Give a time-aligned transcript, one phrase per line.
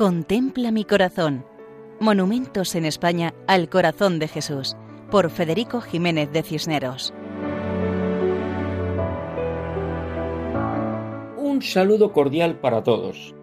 [0.00, 1.44] Contempla mi corazón.
[2.00, 4.74] Monumentos en España al corazón de Jesús,
[5.10, 7.12] por Federico Jiménez de Cisneros.
[11.36, 13.34] Un saludo cordial para todos.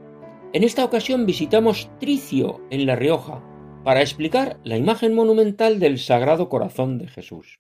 [0.52, 3.44] En esta ocasión visitamos Tricio, en La Rioja,
[3.84, 7.60] para explicar la imagen monumental del Sagrado Corazón de Jesús.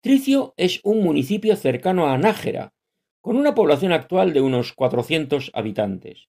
[0.00, 2.74] Tricio es un municipio cercano a Nájera,
[3.20, 6.28] con una población actual de unos 400 habitantes.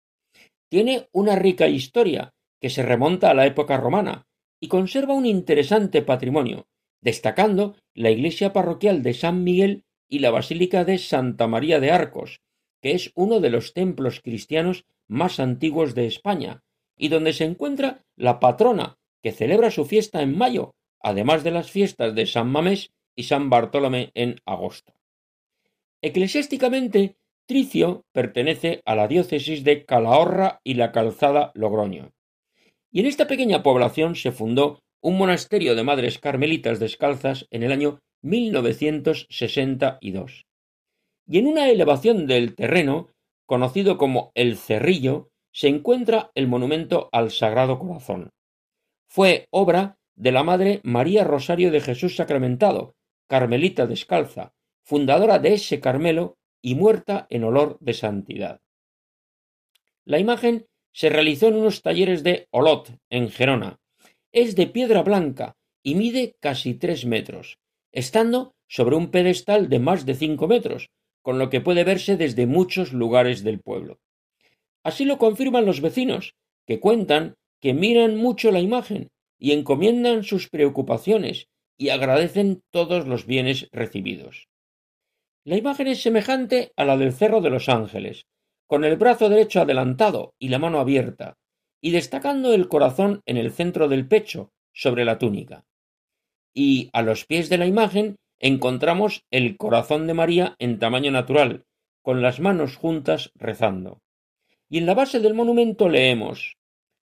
[0.76, 4.28] Tiene una rica historia que se remonta a la época romana
[4.60, 6.68] y conserva un interesante patrimonio,
[7.00, 12.42] destacando la iglesia parroquial de San Miguel y la basílica de Santa María de Arcos,
[12.82, 16.62] que es uno de los templos cristianos más antiguos de España,
[16.98, 21.72] y donde se encuentra la patrona, que celebra su fiesta en mayo, además de las
[21.72, 24.94] fiestas de San Mamés y San Bartolomé en agosto.
[26.02, 27.16] Eclesiásticamente,
[27.48, 32.12] Tricio pertenece a la diócesis de Calahorra y la Calzada Logroño.
[32.92, 37.72] Y en esta pequeña población se fundó un monasterio de madres carmelitas descalzas en el
[37.72, 40.48] año 1962.
[41.28, 43.12] Y en una elevación del terreno,
[43.46, 48.32] conocido como El Cerrillo, se encuentra el monumento al Sagrado Corazón.
[49.08, 52.96] Fue obra de la Madre María Rosario de Jesús Sacramentado,
[53.28, 58.60] carmelita descalza, fundadora de ese Carmelo y muerta en olor de santidad.
[60.04, 63.80] La imagen se realizó en unos talleres de Olot, en Gerona.
[64.32, 67.60] Es de piedra blanca y mide casi tres metros,
[67.92, 70.90] estando sobre un pedestal de más de cinco metros,
[71.22, 74.00] con lo que puede verse desde muchos lugares del pueblo.
[74.84, 76.34] Así lo confirman los vecinos,
[76.66, 81.48] que cuentan que miran mucho la imagen y encomiendan sus preocupaciones
[81.78, 84.48] y agradecen todos los bienes recibidos.
[85.46, 88.26] La imagen es semejante a la del Cerro de los Ángeles,
[88.66, 91.38] con el brazo derecho adelantado y la mano abierta,
[91.80, 95.64] y destacando el corazón en el centro del pecho, sobre la túnica.
[96.52, 101.64] Y a los pies de la imagen encontramos el corazón de María en tamaño natural,
[102.02, 104.02] con las manos juntas rezando.
[104.68, 106.58] Y en la base del monumento leemos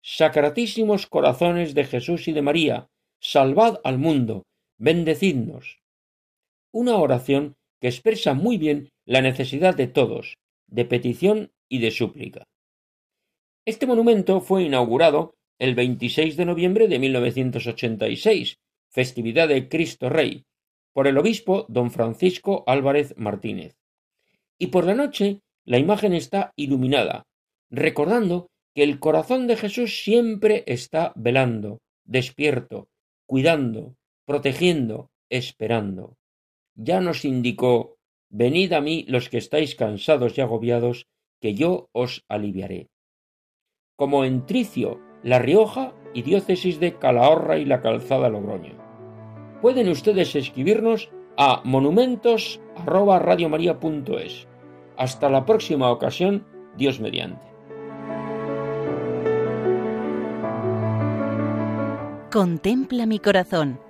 [0.03, 2.89] Sacratísimos corazones de Jesús y de María,
[3.21, 4.45] salvad al mundo,
[4.79, 5.83] bendecidnos.
[6.73, 12.47] Una oración que expresa muy bien la necesidad de todos, de petición y de súplica.
[13.65, 18.59] Este monumento fue inaugurado el 26 de noviembre de 1986,
[18.89, 20.45] festividad de Cristo Rey,
[20.93, 23.77] por el obispo don Francisco Álvarez Martínez.
[24.59, 27.27] Y por la noche la imagen está iluminada,
[27.71, 32.89] recordando que el corazón de Jesús siempre está velando, despierto,
[33.27, 33.95] cuidando,
[34.27, 36.17] protegiendo, esperando
[36.83, 38.01] ya nos indicó
[38.33, 41.09] Venid a mí los que estáis cansados y agobiados,
[41.41, 42.87] que yo os aliviaré.
[43.97, 48.79] Como en Tricio, La Rioja y diócesis de Calahorra y la Calzada Logroño.
[49.61, 54.47] Pueden ustedes escribirnos a monumentos@radiomaria.es.
[54.97, 56.47] Hasta la próxima ocasión,
[56.77, 57.51] Dios mediante.
[62.31, 63.90] Contempla mi corazón